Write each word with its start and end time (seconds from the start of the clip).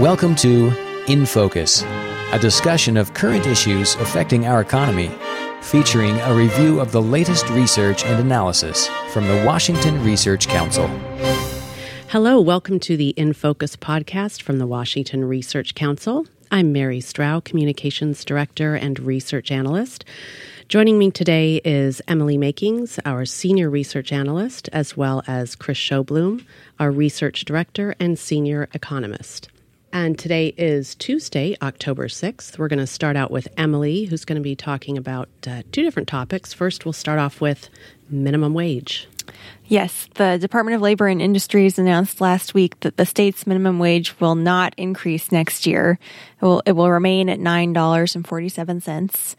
Welcome 0.00 0.34
to 0.36 0.72
In 1.08 1.26
Focus, 1.26 1.82
a 2.32 2.38
discussion 2.40 2.96
of 2.96 3.12
current 3.12 3.46
issues 3.46 3.96
affecting 3.96 4.46
our 4.46 4.62
economy, 4.62 5.10
featuring 5.60 6.16
a 6.20 6.34
review 6.34 6.80
of 6.80 6.90
the 6.90 7.02
latest 7.02 7.50
research 7.50 8.06
and 8.06 8.18
analysis 8.18 8.88
from 9.10 9.28
the 9.28 9.44
Washington 9.44 10.02
Research 10.02 10.48
Council. 10.48 10.88
Hello, 12.08 12.40
welcome 12.40 12.80
to 12.80 12.96
the 12.96 13.10
In 13.10 13.34
Focus 13.34 13.76
podcast 13.76 14.40
from 14.40 14.56
the 14.56 14.66
Washington 14.66 15.26
Research 15.26 15.74
Council. 15.74 16.26
I'm 16.50 16.72
Mary 16.72 17.00
Strau, 17.00 17.44
Communications 17.44 18.24
Director 18.24 18.74
and 18.76 18.98
Research 19.00 19.50
Analyst. 19.50 20.06
Joining 20.68 20.98
me 20.98 21.10
today 21.10 21.60
is 21.62 22.00
Emily 22.08 22.38
Makings, 22.38 22.98
our 23.04 23.26
Senior 23.26 23.68
Research 23.68 24.12
Analyst, 24.12 24.70
as 24.72 24.96
well 24.96 25.22
as 25.26 25.54
Chris 25.54 25.76
Sjoblom, 25.76 26.46
our 26.78 26.90
Research 26.90 27.44
Director 27.44 27.94
and 28.00 28.18
Senior 28.18 28.66
Economist. 28.72 29.50
And 29.92 30.16
today 30.16 30.54
is 30.56 30.94
Tuesday, 30.94 31.56
October 31.60 32.06
6th. 32.06 32.58
We're 32.58 32.68
going 32.68 32.78
to 32.78 32.86
start 32.86 33.16
out 33.16 33.32
with 33.32 33.48
Emily, 33.56 34.04
who's 34.04 34.24
going 34.24 34.36
to 34.36 34.42
be 34.42 34.54
talking 34.54 34.96
about 34.96 35.28
uh, 35.48 35.62
two 35.72 35.82
different 35.82 36.06
topics. 36.06 36.52
First, 36.52 36.84
we'll 36.84 36.92
start 36.92 37.18
off 37.18 37.40
with 37.40 37.68
minimum 38.08 38.54
wage. 38.54 39.08
Yes, 39.66 40.08
the 40.14 40.38
Department 40.38 40.76
of 40.76 40.82
Labor 40.82 41.08
and 41.08 41.20
Industries 41.20 41.76
announced 41.76 42.20
last 42.20 42.54
week 42.54 42.78
that 42.80 42.98
the 42.98 43.06
state's 43.06 43.48
minimum 43.48 43.80
wage 43.80 44.18
will 44.20 44.36
not 44.36 44.74
increase 44.76 45.32
next 45.32 45.66
year. 45.66 45.98
It 46.40 46.44
will, 46.44 46.62
it 46.66 46.72
will 46.72 46.90
remain 46.90 47.28
at 47.28 47.40
$9.47. 47.40 49.36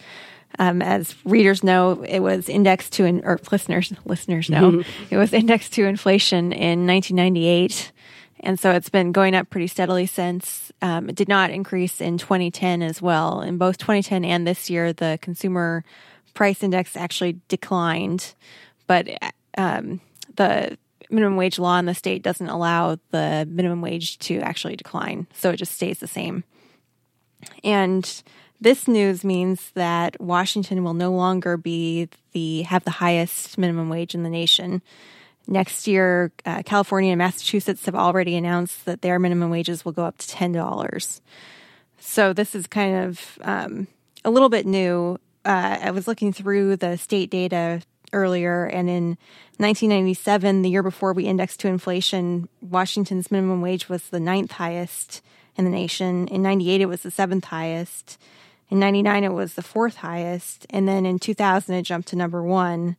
Um, 0.59 0.81
as 0.81 1.15
readers 1.23 1.63
know, 1.63 2.03
it 2.03 2.19
was 2.19 2.49
indexed 2.49 2.91
to, 2.93 3.21
or 3.23 3.39
listeners 3.51 3.93
listeners 4.03 4.49
know, 4.49 4.71
mm-hmm. 4.71 5.13
it 5.13 5.17
was 5.17 5.31
indexed 5.31 5.73
to 5.73 5.85
inflation 5.85 6.51
in 6.51 6.85
1998 6.85 7.90
and 8.41 8.59
so 8.59 8.71
it's 8.71 8.89
been 8.89 9.11
going 9.11 9.35
up 9.35 9.49
pretty 9.49 9.67
steadily 9.67 10.05
since. 10.05 10.71
Um, 10.81 11.09
it 11.09 11.15
did 11.15 11.29
not 11.29 11.51
increase 11.51 12.01
in 12.01 12.17
2010 12.17 12.81
as 12.81 13.01
well. 13.01 13.41
In 13.41 13.57
both 13.57 13.77
2010 13.77 14.25
and 14.25 14.45
this 14.45 14.69
year, 14.69 14.93
the 14.93 15.19
consumer 15.21 15.83
price 16.33 16.63
index 16.63 16.95
actually 16.95 17.39
declined, 17.47 18.33
but 18.87 19.07
um, 19.57 20.01
the 20.35 20.77
minimum 21.09 21.35
wage 21.35 21.59
law 21.59 21.77
in 21.77 21.85
the 21.85 21.93
state 21.93 22.23
doesn't 22.23 22.49
allow 22.49 22.97
the 23.11 23.47
minimum 23.49 23.81
wage 23.81 24.17
to 24.19 24.39
actually 24.39 24.75
decline, 24.75 25.27
so 25.33 25.51
it 25.51 25.57
just 25.57 25.73
stays 25.73 25.99
the 25.99 26.07
same. 26.07 26.43
And 27.63 28.23
this 28.59 28.87
news 28.87 29.23
means 29.23 29.71
that 29.71 30.19
Washington 30.21 30.83
will 30.83 30.93
no 30.93 31.11
longer 31.11 31.57
be 31.57 32.09
the 32.31 32.61
have 32.63 32.83
the 32.85 32.91
highest 32.91 33.57
minimum 33.57 33.89
wage 33.89 34.15
in 34.15 34.23
the 34.23 34.29
nation. 34.29 34.81
Next 35.47 35.87
year, 35.87 36.31
uh, 36.45 36.61
California 36.63 37.11
and 37.11 37.17
Massachusetts 37.17 37.85
have 37.85 37.95
already 37.95 38.35
announced 38.35 38.85
that 38.85 39.01
their 39.01 39.19
minimum 39.19 39.49
wages 39.49 39.83
will 39.83 39.91
go 39.91 40.05
up 40.05 40.17
to 40.19 40.27
$10. 40.27 41.21
So 41.99 42.33
this 42.33 42.55
is 42.55 42.67
kind 42.67 43.05
of 43.05 43.39
um, 43.41 43.87
a 44.23 44.29
little 44.29 44.49
bit 44.49 44.65
new. 44.65 45.17
Uh, 45.43 45.77
I 45.81 45.91
was 45.91 46.07
looking 46.07 46.31
through 46.31 46.77
the 46.77 46.97
state 46.97 47.29
data 47.29 47.81
earlier, 48.13 48.65
and 48.65 48.89
in 48.89 49.17
1997, 49.57 50.61
the 50.61 50.69
year 50.69 50.83
before 50.83 51.13
we 51.13 51.25
indexed 51.25 51.59
to 51.61 51.67
inflation, 51.67 52.49
Washington's 52.61 53.31
minimum 53.31 53.61
wage 53.61 53.89
was 53.89 54.09
the 54.09 54.19
ninth 54.19 54.53
highest 54.53 55.21
in 55.55 55.65
the 55.65 55.71
nation. 55.71 56.27
In 56.27 56.41
98, 56.41 56.81
it 56.81 56.85
was 56.85 57.03
the 57.03 57.11
seventh 57.11 57.45
highest. 57.45 58.19
In 58.69 58.79
99, 58.79 59.23
it 59.23 59.33
was 59.33 59.53
the 59.53 59.61
fourth 59.61 59.97
highest. 59.97 60.65
And 60.69 60.87
then 60.87 61.05
in 61.05 61.19
2000, 61.19 61.75
it 61.75 61.83
jumped 61.83 62.07
to 62.09 62.15
number 62.15 62.41
one. 62.41 62.95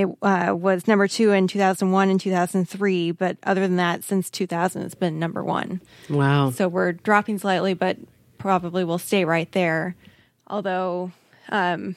It 0.00 0.08
uh, 0.22 0.54
was 0.56 0.88
number 0.88 1.06
two 1.06 1.32
in 1.32 1.46
2001 1.46 2.08
and 2.08 2.18
2003, 2.18 3.10
but 3.10 3.36
other 3.42 3.60
than 3.60 3.76
that, 3.76 4.02
since 4.02 4.30
2000, 4.30 4.80
it's 4.80 4.94
been 4.94 5.18
number 5.18 5.44
one. 5.44 5.82
Wow. 6.08 6.52
So 6.52 6.68
we're 6.68 6.92
dropping 6.92 7.38
slightly, 7.38 7.74
but 7.74 7.98
probably 8.38 8.82
will 8.82 8.96
stay 8.96 9.26
right 9.26 9.52
there. 9.52 9.96
Although 10.46 11.12
um, 11.50 11.96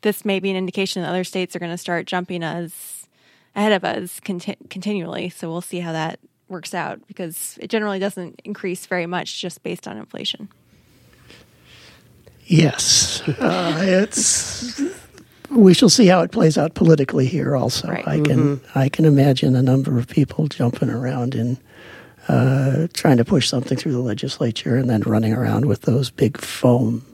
this 0.00 0.24
may 0.24 0.40
be 0.40 0.50
an 0.50 0.56
indication 0.56 1.02
that 1.02 1.10
other 1.10 1.22
states 1.22 1.54
are 1.54 1.60
going 1.60 1.70
to 1.70 1.78
start 1.78 2.08
jumping 2.08 2.42
us 2.42 3.06
ahead 3.54 3.70
of 3.70 3.84
us 3.84 4.18
conti- 4.18 4.56
continually. 4.68 5.28
So 5.28 5.48
we'll 5.48 5.60
see 5.60 5.78
how 5.78 5.92
that 5.92 6.18
works 6.48 6.74
out 6.74 7.06
because 7.06 7.56
it 7.60 7.70
generally 7.70 8.00
doesn't 8.00 8.40
increase 8.44 8.84
very 8.86 9.06
much 9.06 9.40
just 9.40 9.62
based 9.62 9.86
on 9.86 9.96
inflation. 9.96 10.48
Yes, 12.46 13.22
uh, 13.28 13.78
it's 13.80 14.80
we 15.50 15.74
shall 15.74 15.88
see 15.88 16.06
how 16.06 16.22
it 16.22 16.30
plays 16.30 16.58
out 16.58 16.74
politically 16.74 17.26
here. 17.26 17.56
Also, 17.56 17.88
right. 17.88 18.06
I 18.06 18.16
can 18.20 18.56
mm-hmm. 18.58 18.78
I 18.78 18.88
can 18.88 19.04
imagine 19.04 19.56
a 19.56 19.62
number 19.62 19.98
of 19.98 20.08
people 20.08 20.46
jumping 20.48 20.90
around 20.90 21.34
and 21.34 21.58
uh, 22.28 22.88
trying 22.92 23.16
to 23.16 23.24
push 23.24 23.48
something 23.48 23.76
through 23.76 23.92
the 23.92 24.00
legislature, 24.00 24.76
and 24.76 24.88
then 24.90 25.00
running 25.02 25.32
around 25.32 25.64
with 25.64 25.82
those 25.82 26.10
big 26.10 26.38
foam 26.38 27.04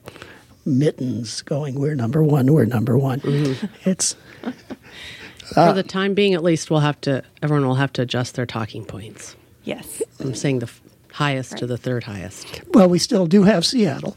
mittens, 0.66 1.42
going, 1.42 1.76
"We're 1.76 1.94
number 1.94 2.22
one. 2.22 2.52
We're 2.52 2.64
number 2.64 2.98
one." 2.98 3.20
Mm-hmm. 3.20 3.88
It's 3.88 4.16
uh, 4.44 5.68
for 5.68 5.72
the 5.72 5.82
time 5.82 6.14
being, 6.14 6.34
at 6.34 6.42
least, 6.42 6.70
we'll 6.70 6.80
have 6.80 7.00
to. 7.02 7.22
Everyone 7.42 7.66
will 7.66 7.76
have 7.76 7.92
to 7.94 8.02
adjust 8.02 8.34
their 8.34 8.46
talking 8.46 8.84
points. 8.84 9.36
Yes, 9.62 10.02
I'm 10.20 10.34
saying 10.34 10.58
the 10.58 10.70
highest 11.12 11.52
right. 11.52 11.58
to 11.60 11.66
the 11.66 11.78
third 11.78 12.04
highest. 12.04 12.62
Well, 12.72 12.88
we 12.88 12.98
still 12.98 13.26
do 13.26 13.44
have 13.44 13.64
Seattle. 13.64 14.16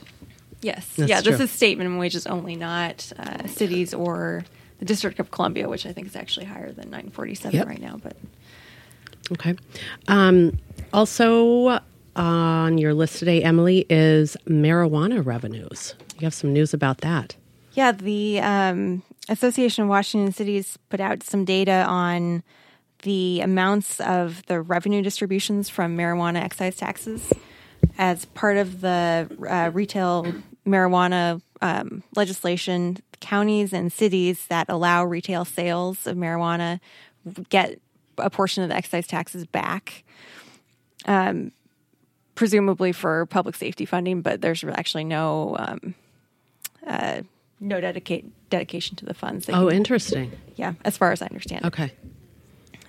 Yes. 0.67 0.85
That's 0.97 1.09
yeah, 1.09 1.22
true. 1.22 1.31
this 1.31 1.39
is 1.39 1.50
state 1.50 1.78
minimum 1.78 1.97
wages 1.97 2.28
only, 2.28 2.57
not 2.57 3.09
uh, 3.17 3.47
cities 3.47 3.94
or 3.94 4.44
the 4.79 4.85
District 4.85 5.17
of 5.17 5.31
Columbia, 5.31 5.69
which 5.69 5.85
I 5.85 5.94
think 5.94 6.07
is 6.07 6.16
actually 6.16 6.45
higher 6.45 6.73
than 6.73 6.89
947 6.89 7.57
yep. 7.57 7.67
right 7.67 7.79
now. 7.79 7.97
But 8.03 8.17
okay. 9.31 9.56
Um, 10.09 10.59
also 10.91 11.79
on 12.17 12.77
your 12.77 12.94
list 12.94 13.17
today, 13.19 13.41
Emily, 13.44 13.85
is 13.89 14.35
marijuana 14.45 15.25
revenues. 15.25 15.95
You 16.19 16.25
have 16.25 16.33
some 16.33 16.51
news 16.51 16.73
about 16.73 16.97
that. 16.97 17.38
Yeah, 17.72 17.94
the 17.94 18.41
um, 18.41 19.03
Association 19.29 19.83
of 19.83 19.89
Washington 19.89 20.33
Cities 20.33 20.77
put 20.89 21.00
out 21.00 21.23
some 21.23 21.45
data 21.45 21.85
on 21.88 22.44
the 23.03 23.39
amounts 23.39 24.01
of 24.01 24.45
the 24.47 24.59
revenue 24.59 25.01
distributions 25.01 25.69
from 25.69 25.95
marijuana 25.95 26.44
excise 26.44 26.75
taxes 26.75 27.31
as 27.97 28.25
part 28.25 28.57
of 28.57 28.81
the 28.81 29.29
uh, 29.47 29.72
retail 29.73 30.33
marijuana 30.67 31.41
um, 31.61 32.03
legislation, 32.16 32.97
counties 33.19 33.73
and 33.73 33.91
cities 33.91 34.45
that 34.47 34.67
allow 34.69 35.03
retail 35.03 35.45
sales 35.45 36.05
of 36.05 36.17
marijuana 36.17 36.79
get 37.50 37.79
a 38.17 38.29
portion 38.29 38.63
of 38.63 38.69
the 38.69 38.75
excise 38.75 39.07
taxes 39.07 39.45
back. 39.45 40.03
Um, 41.06 41.51
presumably 42.35 42.91
for 42.91 43.25
public 43.25 43.56
safety 43.56 43.85
funding, 43.85 44.22
but 44.22 44.41
there's 44.41 44.63
actually 44.63 45.03
no 45.03 45.56
um, 45.57 45.95
uh, 46.85 47.22
no 47.59 47.81
dedicate 47.81 48.25
dedication 48.50 48.95
to 48.97 49.06
the 49.06 49.13
funds. 49.13 49.50
Oh, 49.50 49.69
interesting. 49.69 50.31
Yeah, 50.56 50.73
as 50.85 50.95
far 50.95 51.11
as 51.11 51.22
I 51.22 51.25
understand. 51.25 51.66
Okay. 51.66 51.91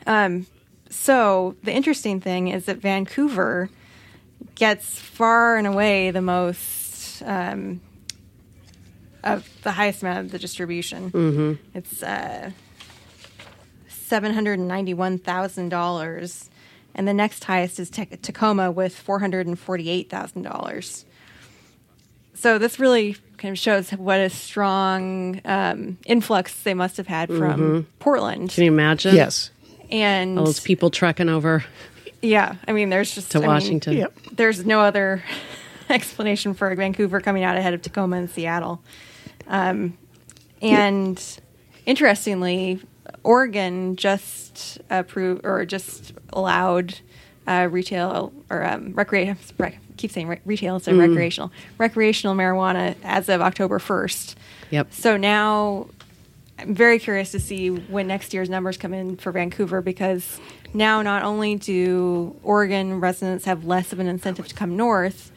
Um, 0.07 0.47
so 0.91 1.57
the 1.65 1.73
interesting 1.73 2.21
thing 2.21 2.49
is 2.49 2.67
that 2.67 2.79
Vancouver 2.79 3.71
gets 4.55 4.99
far 4.99 5.57
and 5.57 5.67
away 5.67 6.11
the 6.11 6.23
most 6.23 6.88
um, 7.25 7.81
of 9.25 9.49
the 9.63 9.73
highest 9.73 10.03
amount 10.03 10.27
of 10.27 10.31
the 10.31 10.39
distribution. 10.39 11.11
Mm-hmm. 11.11 11.77
It's 11.77 12.03
uh, 12.03 12.51
seven 13.89 14.33
hundred 14.35 14.59
and 14.59 14.69
ninety-one 14.69 15.19
thousand 15.19 15.71
dollars, 15.71 16.51
and 16.95 17.07
the 17.07 17.15
next 17.15 17.45
highest 17.45 17.81
is 17.81 17.91
Te- 17.91 18.07
Tacoma 18.07 18.71
with 18.71 18.97
four 18.97 19.19
hundred 19.19 19.47
and 19.47 19.59
forty-eight 19.59 20.09
thousand 20.09 20.43
dollars. 20.43 21.05
So 22.35 22.59
this 22.59 22.79
really 22.79 23.17
kind 23.37 23.51
of 23.53 23.59
shows 23.59 23.91
what 23.91 24.21
a 24.21 24.31
strong 24.31 25.41
um, 25.45 25.99
influx 26.07 26.63
they 26.63 26.75
must 26.75 26.97
have 26.97 27.09
had 27.09 27.29
from 27.29 27.61
mm-hmm. 27.61 27.81
Portland. 27.99 28.51
Can 28.51 28.65
you 28.65 28.73
imagine? 28.73 29.15
Yes. 29.17 29.51
And 29.91 30.39
all 30.39 30.45
those 30.45 30.61
people 30.61 30.91
trekking 30.91 31.29
over. 31.29 31.65
Yeah, 32.21 32.57
I 32.67 32.73
mean, 32.73 32.91
there's 32.91 33.15
just 33.15 33.31
to 33.33 33.43
I 33.43 33.47
Washington. 33.47 33.95
Mean, 33.95 34.07
there's 34.33 34.67
no 34.67 34.81
other 34.81 35.23
explanation 35.91 36.55
for 36.55 36.75
Vancouver 36.75 37.21
coming 37.21 37.45
out 37.45 37.57
ahead 37.57 37.75
of 37.75 37.83
Tacoma 37.83 38.17
and 38.17 38.31
Seattle. 38.31 38.83
Um, 39.47 39.97
and 40.61 41.23
interestingly, 41.87 42.81
Oregon 43.25 43.97
just 43.97 44.79
approved 44.91 45.45
or 45.45 45.65
just 45.65 46.13
allowed 46.33 46.99
uh, 47.47 47.69
retail 47.71 48.33
or 48.51 48.65
um, 48.65 48.93
recreation. 48.93 49.37
Keep 49.97 50.11
saying 50.11 50.29
re- 50.29 50.41
retail 50.45 50.75
instead 50.75 50.95
of 50.95 51.01
mm. 51.01 51.09
recreational. 51.09 51.51
Recreational 51.79 52.37
marijuana 52.37 52.95
as 53.03 53.29
of 53.29 53.41
October 53.41 53.79
first. 53.79 54.37
Yep. 54.71 54.93
So 54.93 55.17
now 55.17 55.89
I'm 56.59 56.75
very 56.75 56.99
curious 56.99 57.31
to 57.33 57.41
see 57.41 57.71
when 57.71 58.07
next 58.07 58.35
year's 58.35 58.51
numbers 58.51 58.77
come 58.77 58.93
in 58.93 59.17
for 59.17 59.33
Vancouver 59.33 59.81
because 59.81 60.41
now 60.75 61.03
not 61.03 61.23
only 61.23 61.55
do 61.55 62.37
Oregon 62.43 63.01
residents 63.01 63.45
have 63.47 63.65
less 63.65 63.93
of 63.93 63.99
an 63.99 64.09
incentive 64.09 64.47
to 64.49 64.55
come 64.55 64.77
north, 64.77 65.33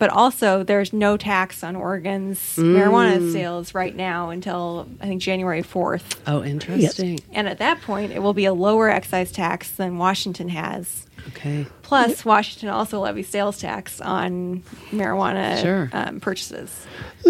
but 0.00 0.08
also 0.08 0.62
there's 0.64 0.94
no 0.94 1.18
tax 1.18 1.62
on 1.62 1.76
Oregon's 1.76 2.38
marijuana 2.56 3.30
sales 3.32 3.74
right 3.74 3.94
now 3.94 4.30
until 4.30 4.88
I 4.98 5.06
think 5.06 5.20
January 5.20 5.62
4th. 5.62 6.16
Oh, 6.26 6.42
interesting. 6.42 7.20
And 7.32 7.46
at 7.46 7.58
that 7.58 7.82
point, 7.82 8.10
it 8.10 8.20
will 8.22 8.32
be 8.32 8.46
a 8.46 8.54
lower 8.54 8.88
excise 8.88 9.30
tax 9.30 9.70
than 9.72 9.98
Washington 9.98 10.48
has. 10.48 11.06
Okay. 11.28 11.66
Plus, 11.82 12.24
Washington 12.24 12.70
also 12.70 12.98
levies 13.00 13.28
sales 13.28 13.60
tax 13.60 14.00
on 14.00 14.62
marijuana 14.90 15.60
Sure. 15.60 15.90
um, 15.92 16.18
purchases. 16.18 16.86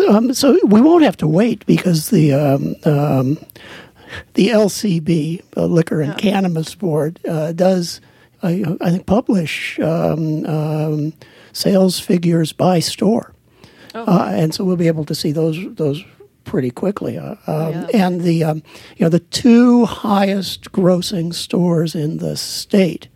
Um, 0.09 0.33
so 0.33 0.57
we 0.65 0.81
won't 0.81 1.03
have 1.03 1.17
to 1.17 1.27
wait 1.27 1.67
because 1.67 2.11
the 2.11 2.33
um, 2.33 2.77
um, 2.85 3.37
the 4.35 4.51
LCB, 4.51 5.43
uh, 5.57 5.67
Liquor 5.67 6.01
and 6.03 6.17
Cannabis 6.17 6.77
Board, 6.77 7.19
uh, 7.29 7.51
does 7.51 8.01
I, 8.45 8.65
I 8.81 8.91
think 8.91 9.07
publish 9.07 9.81
um, 9.81 10.47
um, 10.47 11.13
sales 11.53 12.01
figures 12.01 12.53
by 12.53 12.81
store, 12.81 13.35
uh, 13.95 14.31
and 14.35 14.55
so 14.55 14.65
we'll 14.65 14.77
be 14.77 14.89
able 14.89 15.05
to 15.05 15.15
see 15.15 15.33
those 15.33 15.59
those 15.75 16.05
pretty 16.45 16.71
quickly. 16.71 17.17
Uh, 17.19 17.37
um, 17.47 17.87
And 17.95 18.21
the 18.23 18.45
um, 18.45 18.63
you 18.97 19.05
know 19.05 19.09
the 19.09 19.21
two 19.21 19.85
highest 19.87 20.73
grossing 20.73 21.33
stores 21.35 21.95
in 21.95 22.19
the 22.19 22.37
state 22.37 23.09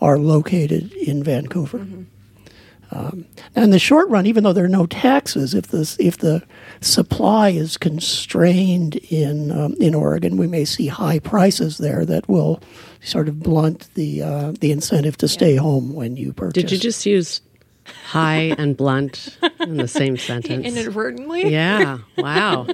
are 0.00 0.18
located 0.18 0.92
in 0.92 1.22
Vancouver. 1.22 1.86
Um, 2.92 3.26
in 3.56 3.70
the 3.70 3.80
short 3.80 4.08
run, 4.08 4.26
even 4.26 4.44
though 4.44 4.52
there 4.52 4.64
are 4.64 4.68
no 4.68 4.86
taxes, 4.86 5.54
if 5.54 5.66
the 5.68 5.96
if 5.98 6.18
the 6.18 6.42
supply 6.80 7.48
is 7.48 7.76
constrained 7.76 8.96
in 9.10 9.50
um, 9.50 9.74
in 9.80 9.94
Oregon, 9.94 10.36
we 10.36 10.46
may 10.46 10.64
see 10.64 10.86
high 10.86 11.18
prices 11.18 11.78
there 11.78 12.04
that 12.04 12.28
will 12.28 12.60
sort 13.00 13.28
of 13.28 13.40
blunt 13.40 13.92
the 13.94 14.22
uh, 14.22 14.52
the 14.60 14.70
incentive 14.70 15.16
to 15.16 15.26
stay 15.28 15.56
home 15.56 15.94
when 15.94 16.16
you 16.16 16.32
purchase. 16.32 16.62
Did 16.62 16.70
you 16.70 16.78
just 16.78 17.04
use 17.04 17.40
high 18.06 18.54
and 18.58 18.76
blunt 18.76 19.38
in 19.60 19.76
the 19.76 19.88
same 19.88 20.16
sentence? 20.28 20.64
Inadvertently? 20.66 21.50
Yeah. 21.50 21.98
Wow. 22.16 22.66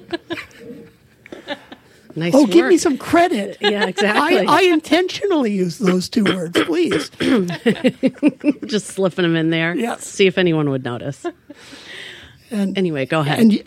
Nice 2.15 2.35
Oh, 2.35 2.47
give 2.47 2.67
me 2.67 2.77
some 2.77 2.99
credit. 2.99 3.57
Yeah, 3.63 3.87
exactly. 3.87 4.41
I, 4.47 4.59
I 4.59 4.63
intentionally 4.65 5.51
use 5.53 5.79
those 5.79 6.11
two 6.11 6.25
words, 6.25 6.61
please. 6.65 7.09
Just 8.67 8.89
slipping 8.89 9.23
them 9.23 9.35
in 9.35 9.49
there. 9.49 9.75
Yes. 9.75 10.05
See 10.07 10.27
if 10.27 10.37
anyone 10.37 10.69
would 10.71 10.85
notice. 10.85 11.25
And 12.51 12.77
Anyway, 12.77 13.07
go 13.07 13.21
ahead. 13.21 13.39
and 13.39 13.63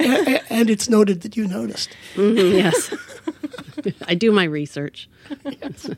and 0.51 0.69
it's 0.69 0.87
noted 0.89 1.21
that 1.21 1.35
you 1.35 1.47
noticed. 1.47 1.89
yes. 2.15 2.93
I 4.07 4.13
do 4.13 4.31
my 4.31 4.43
research. 4.43 5.09
Yes. 5.43 5.89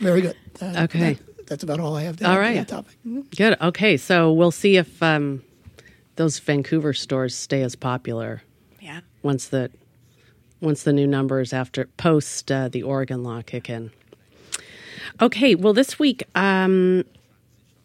Very 0.00 0.22
good. 0.22 0.36
Uh, 0.62 0.84
Okay. 0.84 1.14
that- 1.14 1.33
that's 1.46 1.62
about 1.62 1.80
all 1.80 1.96
I 1.96 2.02
have 2.02 2.16
to 2.18 2.24
All 2.26 2.32
add 2.32 2.34
to 2.34 2.40
right. 2.40 2.54
that 2.56 2.68
topic. 2.68 2.96
Good. 3.36 3.56
Okay. 3.60 3.96
So 3.96 4.32
we'll 4.32 4.50
see 4.50 4.76
if 4.76 5.02
um, 5.02 5.42
those 6.16 6.38
Vancouver 6.38 6.92
stores 6.92 7.34
stay 7.34 7.62
as 7.62 7.74
popular 7.76 8.42
Yeah. 8.80 9.00
once 9.22 9.48
the 9.48 9.70
once 10.60 10.82
the 10.84 10.92
new 10.92 11.06
numbers 11.06 11.52
after 11.52 11.86
post 11.98 12.50
uh, 12.50 12.68
the 12.68 12.82
Oregon 12.82 13.22
law 13.22 13.42
kick 13.42 13.68
in. 13.68 13.90
Okay. 15.20 15.54
Well, 15.54 15.72
this 15.74 15.98
week 15.98 16.22
um, 16.34 17.04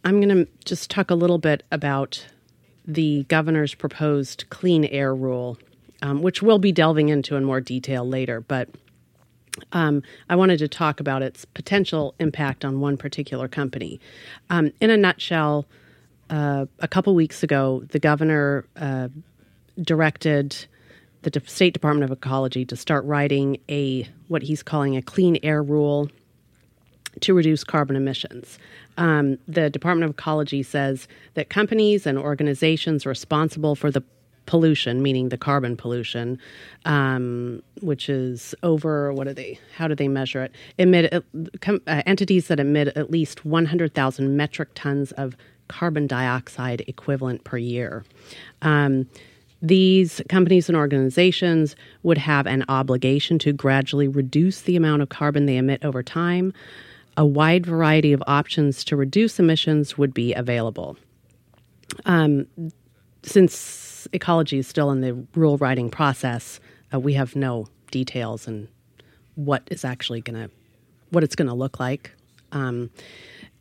I'm 0.06 0.22
going 0.22 0.46
to 0.46 0.48
just 0.66 0.90
talk 0.90 1.12
a 1.12 1.16
little 1.16 1.38
bit 1.40 1.64
about 1.72 2.26
the 2.86 3.24
governor's 3.28 3.76
proposed 3.76 4.46
clean 4.50 4.86
air 4.86 5.14
rule, 5.14 5.58
um, 6.02 6.22
which 6.22 6.42
we'll 6.42 6.58
be 6.60 6.72
delving 6.72 7.10
into 7.10 7.36
in 7.36 7.44
more 7.44 7.62
detail 7.62 8.08
later. 8.08 8.40
But 8.42 8.70
um, 9.72 10.04
I 10.30 10.36
wanted 10.36 10.60
to 10.60 10.68
talk 10.68 11.00
about 11.00 11.22
its 11.22 11.46
potential 11.46 12.16
impact 12.20 12.64
on 12.66 12.80
one 12.80 12.98
particular 12.98 13.48
company. 13.48 14.00
Um, 14.50 14.72
in 14.80 14.90
a 14.90 14.98
nutshell, 14.98 15.66
uh, 16.30 16.66
a 16.80 16.88
couple 16.88 17.16
weeks 17.16 17.44
ago, 17.44 17.84
the 17.90 18.00
governor 18.00 18.66
uh, 18.76 19.10
directed 19.82 20.56
the 21.22 21.30
De- 21.30 21.48
State 21.48 21.74
Department 21.74 22.10
of 22.10 22.16
Ecology 22.16 22.66
to 22.66 22.76
start 22.76 23.04
writing 23.06 23.58
a 23.70 24.08
what 24.28 24.44
he's 24.44 24.64
calling 24.64 24.96
a 24.96 25.02
clean 25.02 25.38
air 25.44 25.62
rule 25.62 26.10
to 27.22 27.34
reduce 27.34 27.64
carbon 27.64 27.96
emissions. 27.96 28.60
Um, 28.98 29.38
the 29.48 29.70
Department 29.70 30.10
of 30.10 30.12
Ecology 30.12 30.64
says 30.64 31.08
that 31.34 31.50
companies 31.50 32.06
and 32.06 32.18
organizations 32.18 33.06
responsible 33.06 33.76
for 33.76 33.92
the 33.92 34.04
pollution, 34.50 35.04
meaning 35.04 35.30
the 35.30 35.38
carbon 35.38 35.78
pollution, 35.78 36.40
um, 36.86 37.62
which 37.82 38.10
is 38.10 38.56
over 38.64 39.14
what 39.14 39.28
are 39.28 39.34
they? 39.34 39.60
How 39.76 39.88
do 39.88 39.94
they 39.94 40.08
measure 40.08 40.42
it? 40.42 40.52
Emit 40.80 41.14
uh, 41.14 41.22
com, 41.62 41.80
uh, 41.86 42.02
entities 42.08 42.48
that 42.48 42.60
emit 42.60 42.88
at 42.98 43.12
least 43.12 43.46
100,000 43.46 44.36
metric 44.36 44.70
tons 44.74 45.12
of 45.12 45.38
carbon 45.68 46.08
dioxide 46.08 46.84
equivalent 46.88 47.44
per 47.44 47.58
year. 47.58 48.04
Um, 48.64 49.08
these 49.62 50.20
companies 50.30 50.68
and 50.68 50.76
organizations 50.76 51.76
would 52.02 52.18
have 52.18 52.48
an 52.48 52.66
obligation 52.70 53.38
to 53.40 53.54
gradually 53.54 54.08
reduce 54.08 54.62
the 54.62 54.76
amount 54.76 55.04
of 55.04 55.10
carbon 55.10 55.46
they 55.46 55.58
emit 55.58 55.86
over 55.86 56.02
time. 56.02 56.54
A 57.18 57.26
wide 57.26 57.68
variety 57.68 58.14
of 58.14 58.24
options 58.26 58.84
to 58.86 58.96
reduce 58.96 59.38
emissions 59.38 59.96
would 59.96 60.14
be 60.14 60.34
available. 60.34 60.98
Um, 62.06 62.48
since 63.24 64.08
ecology 64.14 64.60
is 64.60 64.68
still 64.68 64.92
in 64.92 65.02
the 65.02 65.26
rule 65.36 65.58
writing 65.58 65.90
process, 65.90 66.60
uh, 66.94 67.00
we 67.00 67.14
have 67.14 67.36
no 67.36 67.68
details 67.92 68.48
and 68.48 68.68
what 69.36 69.64
is 69.72 69.86
actually 69.86 70.22
going 70.22 70.48
to 70.48 70.50
what 71.12 71.24
it's 71.24 71.36
going 71.36 71.48
to 71.48 71.54
look 71.54 71.80
like. 71.80 72.12
Um, 72.52 72.90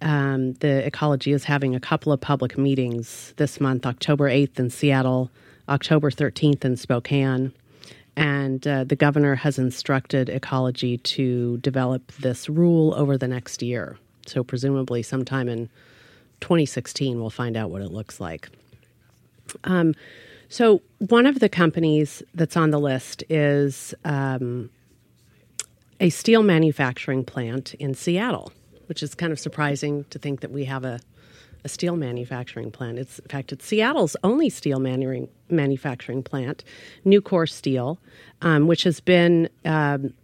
um, 0.01 0.53
the 0.55 0.87
ecology 0.87 1.33
is 1.33 1.45
having 1.45 1.75
a 1.75 1.81
couple 1.81 2.13
of 2.13 2.21
public 2.21 2.57
meetings 2.59 3.33
this 3.37 3.61
month, 3.61 3.87
October 3.87 4.29
8th 4.29 4.59
in 4.59 4.71
Seattle, 4.71 5.31
October 5.69 6.11
13th 6.11 6.65
in 6.65 6.77
Spokane. 6.77 7.53
And 8.17 8.67
uh, 8.67 8.85
the 8.85 8.97
governor 8.97 9.37
has 9.37 9.59
instructed 9.59 10.29
ecology 10.29 10.99
to 10.99 11.59
develop 11.59 12.13
this 12.13 12.49
rule 12.49 12.93
over 12.95 13.17
the 13.17 13.29
next 13.29 13.63
year. 13.63 13.97
So, 14.27 14.43
presumably, 14.43 15.03
sometime 15.03 15.49
in 15.49 15.69
2016, 16.41 17.21
we'll 17.21 17.31
find 17.31 17.57
out 17.57 17.71
what 17.71 17.81
it 17.81 17.93
looks 17.93 18.21
like. 18.21 18.49
Um, 19.65 19.95
so, 20.49 20.81
one 20.99 21.27
of 21.27 21.41
the 21.41 21.49
companies 21.49 22.23
that's 22.35 22.57
on 22.57 22.71
the 22.71 22.81
list 22.81 23.23
is 23.29 23.95
um, 24.05 24.71
a 26.01 26.11
steel 26.11 26.43
manufacturing 26.43 27.25
plant 27.25 27.75
in 27.75 27.95
Seattle, 27.95 28.53
which 28.87 29.03
is 29.03 29.15
kind 29.15 29.33
of 29.33 29.39
surprising 29.39 30.05
to 30.11 30.19
think 30.19 30.41
that 30.41 30.51
we 30.51 30.65
have 30.65 30.85
a, 30.85 31.01
a 31.65 31.69
steel 31.69 31.97
manufacturing 31.97 32.71
plant. 32.71 32.99
It's 32.99 33.19
in 33.19 33.29
fact 33.29 33.53
it's 33.53 33.67
Seattle's 33.67 34.17
only 34.25 34.49
steel 34.49 34.79
manu- 34.79 35.29
manufacturing 35.51 36.23
plant, 36.23 36.65
Nucor 37.05 37.49
Steel, 37.49 37.99
um, 38.41 38.67
which 38.67 38.85
has 38.85 39.01
been 39.01 39.51
um, 39.67 40.15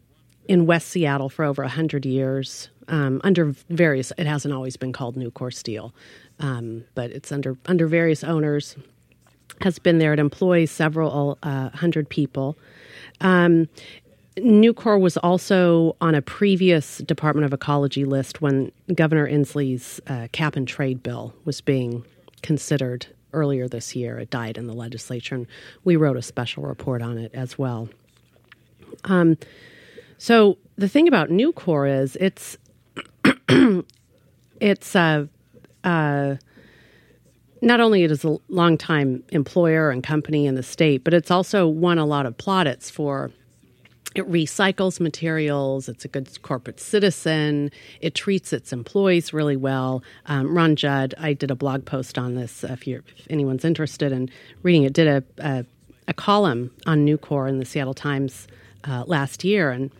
in 0.49 0.65
West 0.65 0.89
Seattle 0.89 1.29
for 1.29 1.45
over 1.45 1.65
hundred 1.65 2.07
years. 2.07 2.71
Um, 2.89 3.21
under 3.25 3.55
various, 3.71 4.13
it 4.19 4.27
hasn't 4.27 4.53
always 4.53 4.77
been 4.77 4.93
called 4.93 5.17
Nucor 5.17 5.53
Steel, 5.53 5.95
um, 6.39 6.85
but 6.95 7.11
it's 7.11 7.31
under 7.31 7.57
under 7.67 7.87
various 7.87 8.25
owners. 8.25 8.77
Has 9.61 9.79
been 9.79 9.99
there. 9.99 10.13
It 10.13 10.19
employs 10.19 10.71
several 10.71 11.39
uh, 11.43 11.71
hundred 11.71 12.09
people. 12.09 12.59
Um, 13.21 13.69
Nucor 14.37 15.01
was 15.01 15.17
also 15.19 15.97
on 16.01 16.15
a 16.15 16.23
previous 16.23 16.99
Department 16.99 17.45
of 17.45 17.53
Ecology 17.53 18.05
list 18.05 18.43
when 18.43 18.73
Governor 18.93 19.29
Inslee's 19.29 20.01
uh, 20.09 20.27
cap 20.33 20.57
and 20.57 20.67
trade 20.67 21.03
bill 21.03 21.35
was 21.45 21.61
being 21.61 22.05
considered 22.43 23.07
earlier 23.33 23.69
this 23.69 23.95
year. 23.95 24.19
It 24.19 24.31
died 24.31 24.59
in 24.59 24.67
the 24.67 24.73
legislature, 24.73 25.37
and 25.37 25.47
we 25.85 25.97
wrote 25.97 26.17
a 26.17 26.23
special 26.23 26.65
report 26.65 27.01
on 27.01 27.17
it 27.17 27.33
as 27.33 27.57
well. 27.59 27.89
Um, 29.05 29.39
so 30.19 30.59
the 30.77 30.89
thing 30.89 31.07
about 31.07 31.29
Nucor 31.29 32.03
is 32.03 32.17
it's 32.17 32.57
it's 34.61 34.97
uh, 34.97 35.27
uh, 35.85 36.37
not 37.65 37.81
only 37.81 38.05
it 38.05 38.11
is 38.11 38.25
a 38.25 38.39
longtime 38.49 39.25
employer 39.31 39.91
and 39.91 40.03
company 40.03 40.47
in 40.47 40.55
the 40.55 40.63
state, 40.63 41.03
but 41.03 41.15
it's 41.15 41.31
also 41.31 41.67
won 41.67 41.99
a 41.99 42.07
lot 42.07 42.27
of 42.27 42.37
plaudits 42.37 42.91
for 42.91 43.31
it 44.15 44.31
recycles 44.31 45.01
materials. 45.01 45.89
It's 45.89 46.05
a 46.05 46.09
good 46.09 46.41
corporate 46.43 46.79
citizen. 46.79 47.71
It 48.01 48.15
treats 48.15 48.53
its 48.53 48.73
employees 48.73 49.33
really 49.33 49.57
well. 49.57 50.05
Um, 50.27 50.57
Ron 50.57 50.77
Judd, 50.77 51.15
I 51.19 51.33
did 51.33 51.51
a 51.51 51.57
blog 51.57 51.85
post 51.85 52.17
on 52.17 52.35
this. 52.35 52.63
If, 52.63 52.87
if 52.87 53.03
anyone's 53.29 53.65
interested 53.65 54.13
in 54.13 54.31
reading 54.63 54.85
it, 54.85 54.93
did 54.93 55.09
a, 55.09 55.25
a, 55.39 55.65
a 56.07 56.15
column 56.15 56.71
on 56.87 57.05
Nucor 57.05 57.49
in 57.49 57.59
the 57.59 57.65
Seattle 57.65 57.95
Times 57.95 58.47
uh, 58.85 59.03
last 59.07 59.43
year, 59.43 59.71
and 59.71 59.91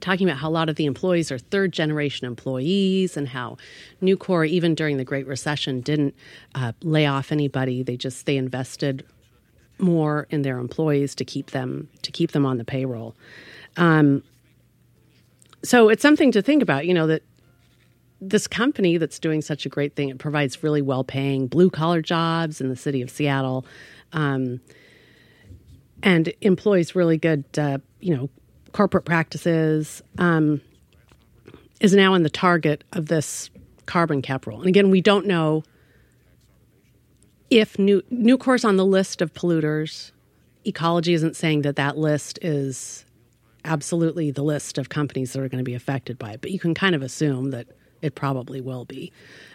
talking 0.00 0.28
about 0.28 0.38
how 0.38 0.48
a 0.48 0.50
lot 0.50 0.68
of 0.68 0.76
the 0.76 0.86
employees 0.86 1.30
are 1.30 1.38
third 1.38 1.72
generation 1.72 2.26
employees 2.26 3.16
and 3.16 3.28
how 3.28 3.56
Nucor, 4.02 4.48
even 4.48 4.74
during 4.74 4.96
the 4.96 5.04
Great 5.04 5.26
Recession, 5.26 5.80
didn't 5.80 6.14
uh, 6.54 6.72
lay 6.82 7.06
off 7.06 7.32
anybody. 7.32 7.82
They 7.82 7.96
just 7.96 8.26
they 8.26 8.36
invested 8.36 9.04
more 9.78 10.26
in 10.30 10.42
their 10.42 10.58
employees 10.58 11.14
to 11.16 11.24
keep 11.24 11.50
them 11.52 11.88
to 12.02 12.12
keep 12.12 12.32
them 12.32 12.44
on 12.44 12.58
the 12.58 12.64
payroll. 12.64 13.14
Um, 13.76 14.22
so 15.62 15.88
it's 15.88 16.02
something 16.02 16.32
to 16.32 16.42
think 16.42 16.62
about. 16.62 16.86
You 16.86 16.94
know 16.94 17.06
that 17.06 17.22
this 18.20 18.46
company 18.46 18.98
that's 18.98 19.18
doing 19.18 19.40
such 19.40 19.64
a 19.64 19.68
great 19.68 19.94
thing, 19.94 20.10
it 20.10 20.18
provides 20.18 20.62
really 20.62 20.82
well 20.82 21.04
paying 21.04 21.46
blue 21.46 21.70
collar 21.70 22.02
jobs 22.02 22.60
in 22.60 22.68
the 22.68 22.76
city 22.76 23.00
of 23.00 23.10
Seattle 23.10 23.64
um, 24.12 24.60
and 26.02 26.32
employs 26.40 26.94
really 26.94 27.16
good, 27.16 27.44
uh, 27.56 27.78
you 28.00 28.14
know, 28.14 28.28
corporate 28.72 29.04
practices, 29.04 30.02
um, 30.18 30.60
is 31.80 31.94
now 31.94 32.14
in 32.14 32.22
the 32.22 32.30
target 32.30 32.84
of 32.92 33.06
this 33.06 33.50
carbon 33.86 34.22
cap 34.22 34.46
rule. 34.46 34.58
And 34.58 34.68
again, 34.68 34.90
we 34.90 35.00
don't 35.00 35.26
know 35.26 35.64
if 37.50 37.78
new 37.78 38.02
Nucor's 38.12 38.64
on 38.64 38.76
the 38.76 38.86
list 38.86 39.20
of 39.20 39.32
polluters. 39.34 40.12
Ecology 40.64 41.14
isn't 41.14 41.36
saying 41.36 41.62
that 41.62 41.76
that 41.76 41.98
list 41.98 42.38
is 42.42 43.04
absolutely 43.64 44.30
the 44.30 44.42
list 44.42 44.78
of 44.78 44.88
companies 44.88 45.32
that 45.32 45.40
are 45.40 45.48
going 45.48 45.58
to 45.58 45.64
be 45.64 45.74
affected 45.74 46.18
by 46.18 46.32
it, 46.32 46.40
but 46.40 46.50
you 46.50 46.58
can 46.58 46.74
kind 46.74 46.94
of 46.94 47.02
assume 47.02 47.50
that 47.50 47.66
it 48.02 48.14
probably 48.14 48.60
will 48.60 48.84
be. 48.84 49.12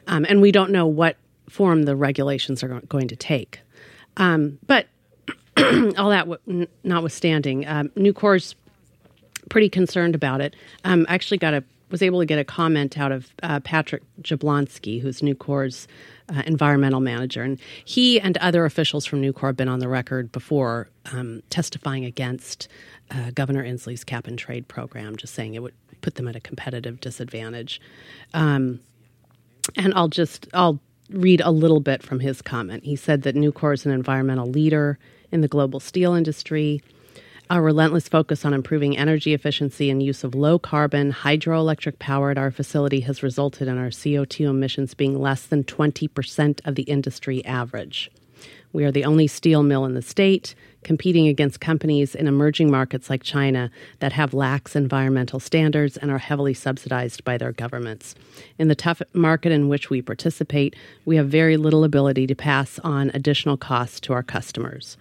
Um, 0.07 0.25
and 0.27 0.41
we 0.41 0.51
don't 0.51 0.71
know 0.71 0.85
what 0.85 1.17
form 1.49 1.83
the 1.83 1.95
regulations 1.95 2.63
are 2.63 2.81
going 2.81 3.07
to 3.07 3.15
take. 3.15 3.59
Um, 4.17 4.59
but 4.67 4.87
all 5.97 6.09
that 6.09 6.27
notwithstanding, 6.83 7.67
um, 7.67 7.91
pretty 9.49 9.69
concerned 9.69 10.15
about 10.15 10.41
it. 10.41 10.55
Um, 10.83 11.05
I 11.09 11.15
actually 11.15 11.37
got 11.37 11.53
a 11.53 11.63
was 11.91 12.01
able 12.01 12.19
to 12.19 12.25
get 12.25 12.39
a 12.39 12.43
comment 12.43 12.97
out 12.97 13.11
of 13.11 13.33
uh, 13.43 13.59
Patrick 13.59 14.01
Jablonski, 14.21 14.99
who's 14.99 15.21
Nucor's 15.21 15.87
uh, 16.29 16.41
environmental 16.45 16.99
manager, 16.99 17.43
and 17.43 17.59
he 17.85 18.19
and 18.19 18.37
other 18.37 18.65
officials 18.65 19.05
from 19.05 19.21
Nucor 19.21 19.47
have 19.47 19.57
been 19.57 19.69
on 19.69 19.79
the 19.79 19.87
record 19.87 20.31
before 20.31 20.89
um, 21.11 21.43
testifying 21.49 22.03
against 22.03 22.67
uh, 23.11 23.31
Governor 23.31 23.63
Inslee's 23.63 24.03
cap 24.03 24.25
and 24.27 24.37
trade 24.37 24.67
program, 24.67 25.15
just 25.15 25.35
saying 25.35 25.53
it 25.53 25.61
would 25.61 25.75
put 26.01 26.15
them 26.15 26.27
at 26.27 26.35
a 26.35 26.39
competitive 26.39 26.99
disadvantage. 27.01 27.79
Um, 28.33 28.79
and 29.75 29.93
I'll 29.93 30.07
just 30.07 30.47
I'll 30.53 30.79
read 31.09 31.41
a 31.41 31.51
little 31.51 31.79
bit 31.79 32.01
from 32.01 32.19
his 32.19 32.41
comment. 32.41 32.83
He 32.83 32.95
said 32.95 33.21
that 33.23 33.35
Nucor 33.35 33.73
is 33.73 33.85
an 33.85 33.91
environmental 33.91 34.47
leader 34.47 34.97
in 35.31 35.41
the 35.41 35.47
global 35.47 35.79
steel 35.79 36.13
industry. 36.13 36.81
Our 37.47 37.61
relentless 37.61 38.07
focus 38.07 38.43
on 38.43 38.55
improving 38.55 38.97
energy 38.97 39.31
efficiency 39.31 39.91
and 39.91 40.01
use 40.01 40.23
of 40.23 40.33
low 40.33 40.57
carbon 40.57 41.13
hydroelectric 41.13 41.99
power 41.99 42.31
at 42.31 42.39
our 42.39 42.49
facility 42.49 43.01
has 43.01 43.21
resulted 43.21 43.67
in 43.67 43.77
our 43.77 43.89
CO2 43.89 44.49
emissions 44.49 44.95
being 44.95 45.19
less 45.21 45.45
than 45.45 45.63
20% 45.63 46.59
of 46.65 46.73
the 46.73 46.83
industry 46.83 47.45
average. 47.45 48.09
We 48.73 48.83
are 48.83 48.91
the 48.91 49.05
only 49.05 49.27
steel 49.27 49.61
mill 49.61 49.85
in 49.85 49.93
the 49.93 50.01
state, 50.01 50.55
competing 50.83 51.27
against 51.27 51.59
companies 51.59 52.15
in 52.15 52.27
emerging 52.27 52.71
markets 52.71 53.11
like 53.11 53.21
China 53.21 53.69
that 53.99 54.13
have 54.13 54.33
lax 54.33 54.75
environmental 54.75 55.39
standards 55.39 55.97
and 55.97 56.09
are 56.09 56.17
heavily 56.17 56.55
subsidized 56.55 57.23
by 57.23 57.37
their 57.37 57.51
governments. 57.51 58.15
In 58.57 58.69
the 58.69 58.75
tough 58.75 59.03
market 59.13 59.51
in 59.51 59.69
which 59.69 59.91
we 59.91 60.01
participate, 60.01 60.75
we 61.05 61.15
have 61.15 61.29
very 61.29 61.57
little 61.57 61.83
ability 61.83 62.25
to 62.25 62.35
pass 62.35 62.79
on 62.79 63.11
additional 63.13 63.55
costs 63.55 63.99
to 63.99 64.13
our 64.13 64.23
customers. 64.23 64.97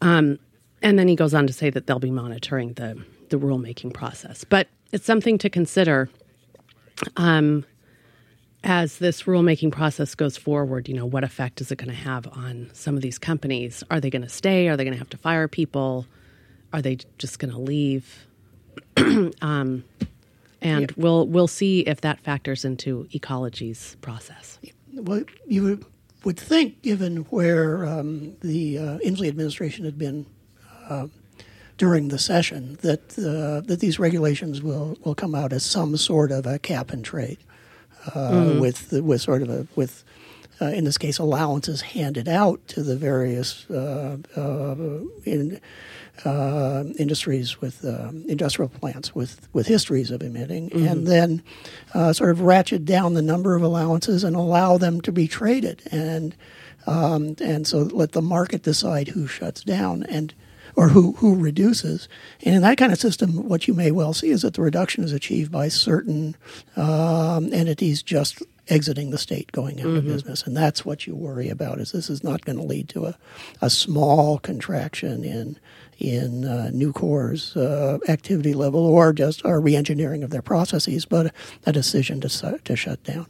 Um, 0.00 0.38
and 0.82 0.98
then 0.98 1.08
he 1.08 1.16
goes 1.16 1.34
on 1.34 1.46
to 1.46 1.52
say 1.52 1.70
that 1.70 1.86
they'll 1.86 1.98
be 1.98 2.10
monitoring 2.10 2.74
the, 2.74 3.02
the 3.28 3.38
rulemaking 3.38 3.92
process. 3.92 4.44
But 4.44 4.68
it's 4.92 5.04
something 5.04 5.38
to 5.38 5.50
consider 5.50 6.08
um, 7.16 7.64
as 8.64 8.98
this 8.98 9.24
rulemaking 9.24 9.72
process 9.72 10.14
goes 10.14 10.36
forward. 10.36 10.88
You 10.88 10.94
know, 10.94 11.06
what 11.06 11.24
effect 11.24 11.60
is 11.60 11.70
it 11.70 11.76
going 11.76 11.90
to 11.90 11.94
have 11.94 12.26
on 12.28 12.70
some 12.72 12.96
of 12.96 13.02
these 13.02 13.18
companies? 13.18 13.82
Are 13.90 14.00
they 14.00 14.10
going 14.10 14.22
to 14.22 14.28
stay? 14.28 14.68
Are 14.68 14.76
they 14.76 14.84
going 14.84 14.94
to 14.94 14.98
have 14.98 15.10
to 15.10 15.18
fire 15.18 15.48
people? 15.48 16.06
Are 16.72 16.82
they 16.82 16.98
just 17.18 17.38
going 17.38 17.52
to 17.52 17.58
leave? 17.58 18.26
um, 19.42 19.84
and 20.60 20.92
we'll 20.96 21.26
we'll 21.26 21.48
see 21.48 21.80
if 21.80 22.00
that 22.00 22.20
factors 22.20 22.64
into 22.64 23.06
ecology's 23.14 23.96
process. 24.00 24.58
Well, 24.92 25.22
you 25.46 25.62
would, 25.62 25.84
would 26.24 26.38
think, 26.38 26.82
given 26.82 27.18
where 27.30 27.86
um, 27.86 28.36
the 28.40 28.78
uh, 28.78 28.98
Inslee 28.98 29.28
administration 29.28 29.84
had 29.84 29.96
been 29.96 30.26
uh, 30.88 31.06
during 31.76 32.08
the 32.08 32.18
session 32.18 32.76
that 32.82 33.16
uh, 33.18 33.60
that 33.66 33.78
these 33.80 33.98
regulations 33.98 34.62
will, 34.62 34.98
will 35.04 35.14
come 35.14 35.34
out 35.34 35.52
as 35.52 35.64
some 35.64 35.96
sort 35.96 36.32
of 36.32 36.44
a 36.46 36.58
cap 36.58 36.90
and 36.90 37.04
trade 37.04 37.38
uh, 38.14 38.30
mm. 38.30 38.60
with 38.60 38.92
with 38.92 39.20
sort 39.20 39.42
of 39.42 39.48
a 39.48 39.66
with 39.76 40.04
uh, 40.60 40.66
in 40.66 40.82
this 40.84 40.98
case 40.98 41.18
allowances 41.18 41.80
handed 41.82 42.26
out 42.26 42.66
to 42.66 42.82
the 42.82 42.96
various 42.96 43.70
uh, 43.70 44.16
in, 45.24 45.60
industries 46.98 47.60
with 47.60 47.84
industrial 48.26 48.68
plants 48.68 49.14
with 49.14 49.48
with 49.52 49.68
histories 49.68 50.10
of 50.10 50.20
emitting, 50.20 50.70
mm-hmm. 50.70 50.84
and 50.84 51.06
then 51.06 51.42
sort 52.12 52.30
of 52.30 52.40
ratchet 52.40 52.84
down 52.84 53.14
the 53.14 53.22
number 53.22 53.54
of 53.54 53.62
allowances 53.62 54.24
and 54.24 54.34
allow 54.34 54.76
them 54.78 55.00
to 55.00 55.12
be 55.12 55.28
traded 55.28 55.82
and. 55.90 56.34
Um, 56.86 57.36
and 57.42 57.66
so 57.66 57.80
let 57.80 58.12
the 58.12 58.22
market 58.22 58.62
decide 58.62 59.08
who 59.08 59.26
shuts 59.26 59.62
down. 59.62 60.04
And 60.04 60.32
or 60.78 60.90
who, 60.90 61.10
who 61.14 61.34
reduces. 61.34 62.08
And 62.44 62.54
in 62.54 62.62
that 62.62 62.78
kind 62.78 62.92
of 62.92 63.00
system, 63.00 63.48
what 63.48 63.66
you 63.66 63.74
may 63.74 63.90
well 63.90 64.12
see 64.12 64.28
is 64.28 64.42
that 64.42 64.54
the 64.54 64.62
reduction 64.62 65.02
is 65.02 65.12
achieved 65.12 65.50
by 65.50 65.66
certain 65.66 66.36
um, 66.76 67.52
entities 67.52 68.00
just 68.00 68.44
exiting 68.68 69.10
the 69.10 69.18
state, 69.18 69.50
going 69.50 69.80
out 69.80 69.86
mm-hmm. 69.88 69.96
of 69.96 70.04
business. 70.04 70.46
And 70.46 70.56
that's 70.56 70.84
what 70.84 71.04
you 71.04 71.16
worry 71.16 71.48
about 71.48 71.80
is 71.80 71.90
this 71.90 72.08
is 72.08 72.22
not 72.22 72.44
going 72.44 72.58
to 72.58 72.64
lead 72.64 72.88
to 72.90 73.06
a, 73.06 73.18
a 73.60 73.70
small 73.70 74.38
contraction 74.38 75.24
in 75.24 75.58
in 75.98 76.44
uh, 76.44 76.70
Nucor's 76.72 77.56
uh, 77.56 77.98
activity 78.08 78.54
level 78.54 78.86
or 78.86 79.12
just 79.12 79.40
a 79.40 79.48
reengineering 79.48 80.22
of 80.22 80.30
their 80.30 80.42
processes, 80.42 81.04
but 81.04 81.34
a 81.66 81.72
decision 81.72 82.20
to, 82.20 82.60
to 82.62 82.76
shut 82.76 83.02
down. 83.02 83.26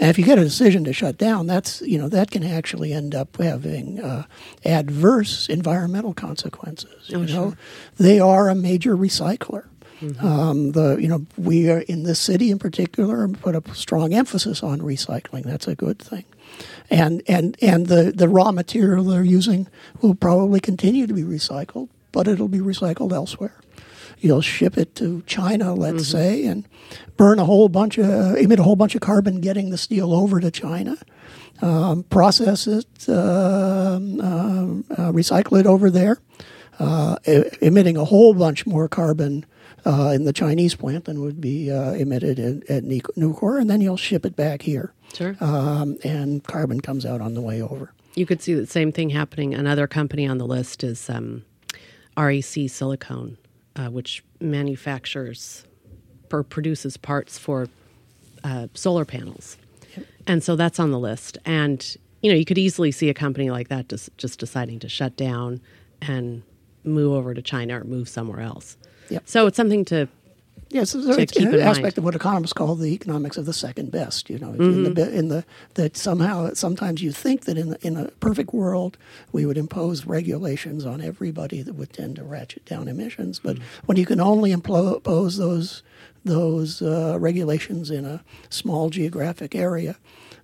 And 0.00 0.10
if 0.10 0.18
you 0.18 0.24
get 0.24 0.38
a 0.38 0.44
decision 0.44 0.84
to 0.84 0.92
shut 0.92 1.18
down, 1.18 1.46
that's 1.46 1.80
you 1.82 1.98
know 1.98 2.08
that 2.08 2.30
can 2.30 2.44
actually 2.44 2.92
end 2.92 3.14
up 3.14 3.36
having 3.36 4.00
uh, 4.00 4.24
adverse 4.64 5.48
environmental 5.48 6.14
consequences. 6.14 7.10
Oh, 7.12 7.20
you 7.20 7.26
know, 7.26 7.50
sure. 7.50 7.58
they 7.96 8.20
are 8.20 8.48
a 8.48 8.54
major 8.54 8.96
recycler. 8.96 9.66
Mm-hmm. 10.00 10.24
Um, 10.24 10.72
the 10.72 10.96
you 10.96 11.08
know 11.08 11.26
we 11.36 11.68
are 11.68 11.80
in 11.80 12.04
this 12.04 12.20
city 12.20 12.52
in 12.52 12.58
particular 12.60 13.26
put 13.26 13.56
a 13.56 13.74
strong 13.74 14.14
emphasis 14.14 14.62
on 14.62 14.80
recycling. 14.80 15.42
That's 15.42 15.66
a 15.66 15.74
good 15.74 15.98
thing, 15.98 16.24
and 16.88 17.22
and 17.26 17.56
and 17.60 17.88
the 17.88 18.12
the 18.14 18.28
raw 18.28 18.52
material 18.52 19.04
they're 19.04 19.24
using 19.24 19.66
will 20.00 20.14
probably 20.14 20.60
continue 20.60 21.08
to 21.08 21.14
be 21.14 21.24
recycled, 21.24 21.88
but 22.12 22.28
it'll 22.28 22.46
be 22.46 22.60
recycled 22.60 23.12
elsewhere 23.12 23.56
you'll 24.20 24.40
ship 24.40 24.76
it 24.76 24.94
to 24.96 25.22
China, 25.26 25.74
let's 25.74 26.04
mm-hmm. 26.04 26.18
say, 26.18 26.46
and 26.46 26.66
burn 27.16 27.38
a 27.38 27.44
whole 27.44 27.68
bunch 27.68 27.98
of 27.98 28.36
emit 28.36 28.58
a 28.58 28.62
whole 28.62 28.76
bunch 28.76 28.94
of 28.94 29.00
carbon 29.00 29.40
getting 29.40 29.70
the 29.70 29.78
steel 29.78 30.12
over 30.12 30.40
to 30.40 30.50
China. 30.50 30.96
Um, 31.60 32.04
process 32.04 32.68
it, 32.68 32.86
uh, 33.08 33.12
uh, 33.12 33.94
uh, 33.96 35.12
recycle 35.12 35.58
it 35.58 35.66
over 35.66 35.90
there, 35.90 36.18
uh, 36.78 37.16
emitting 37.60 37.96
a 37.96 38.04
whole 38.04 38.32
bunch 38.32 38.64
more 38.64 38.88
carbon 38.88 39.44
uh, 39.84 40.12
in 40.14 40.24
the 40.24 40.32
Chinese 40.32 40.76
plant 40.76 41.06
than 41.06 41.20
would 41.20 41.40
be 41.40 41.70
uh, 41.70 41.92
emitted 41.92 42.38
in, 42.38 42.62
at 42.68 42.84
Nucor, 42.84 43.60
and 43.60 43.68
then 43.68 43.80
you'll 43.80 43.96
ship 43.96 44.24
it 44.24 44.36
back 44.36 44.62
here. 44.62 44.92
Sure. 45.14 45.36
Um, 45.40 45.98
and 46.04 46.44
carbon 46.44 46.80
comes 46.80 47.04
out 47.04 47.20
on 47.20 47.34
the 47.34 47.40
way 47.40 47.60
over. 47.60 47.92
You 48.14 48.26
could 48.26 48.42
see 48.42 48.54
the 48.54 48.66
same 48.66 48.92
thing 48.92 49.10
happening. 49.10 49.54
Another 49.54 49.86
company 49.86 50.26
on 50.26 50.38
the 50.38 50.46
list 50.46 50.84
is 50.84 51.08
um, 51.10 51.44
REC 52.16 52.68
Silicon 52.68 53.36
uh, 53.78 53.88
which 53.88 54.22
manufactures 54.40 55.64
or 56.30 56.42
produces 56.42 56.96
parts 56.96 57.38
for 57.38 57.68
uh, 58.44 58.66
solar 58.74 59.04
panels. 59.04 59.56
Yep. 59.96 60.06
And 60.26 60.44
so 60.44 60.56
that's 60.56 60.78
on 60.78 60.90
the 60.90 60.98
list. 60.98 61.38
And, 61.44 61.96
you 62.20 62.30
know, 62.30 62.36
you 62.36 62.44
could 62.44 62.58
easily 62.58 62.90
see 62.92 63.08
a 63.08 63.14
company 63.14 63.50
like 63.50 63.68
that 63.68 63.88
just, 63.88 64.16
just 64.18 64.38
deciding 64.38 64.80
to 64.80 64.88
shut 64.88 65.16
down 65.16 65.60
and 66.02 66.42
move 66.84 67.12
over 67.12 67.32
to 67.34 67.40
China 67.40 67.80
or 67.80 67.84
move 67.84 68.08
somewhere 68.08 68.40
else. 68.40 68.76
Yep. 69.10 69.22
So 69.26 69.46
it's 69.46 69.56
something 69.56 69.84
to 69.86 70.08
Yes, 70.70 70.90
so 70.90 71.00
it's 71.12 71.36
an 71.36 71.54
aspect 71.60 71.82
mind. 71.82 71.98
of 71.98 72.04
what 72.04 72.14
economists 72.14 72.52
call 72.52 72.74
the 72.74 72.92
economics 72.92 73.36
of 73.36 73.46
the 73.46 73.52
second 73.52 73.90
best. 73.90 74.28
You 74.28 74.38
know, 74.38 74.48
mm-hmm. 74.48 74.86
in 74.86 74.94
the 74.94 75.12
in 75.12 75.28
the 75.28 75.44
that 75.74 75.96
somehow 75.96 76.52
sometimes 76.54 77.02
you 77.02 77.12
think 77.12 77.44
that 77.44 77.56
in 77.56 77.70
the, 77.70 77.86
in 77.86 77.96
a 77.96 78.08
perfect 78.20 78.52
world 78.52 78.96
we 79.32 79.46
would 79.46 79.58
impose 79.58 80.06
regulations 80.06 80.84
on 80.84 81.00
everybody 81.00 81.62
that 81.62 81.74
would 81.74 81.92
tend 81.92 82.16
to 82.16 82.24
ratchet 82.24 82.64
down 82.64 82.88
emissions, 82.88 83.38
but 83.38 83.56
mm-hmm. 83.56 83.86
when 83.86 83.96
you 83.96 84.06
can 84.06 84.20
only 84.20 84.52
impose 84.52 85.36
those 85.36 85.82
those 86.24 86.82
uh, 86.82 87.16
regulations 87.18 87.90
in 87.90 88.04
a 88.04 88.22
small 88.50 88.90
geographic 88.90 89.54
area, 89.54 89.96